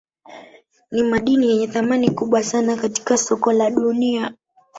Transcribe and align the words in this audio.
Nimadini 0.91 1.49
yenye 1.49 1.67
thamani 1.67 2.09
kubwa 2.11 2.43
sana 2.43 2.75
katika 2.75 3.17
soko 3.17 3.51
la 3.53 3.71
dunia 3.71 4.33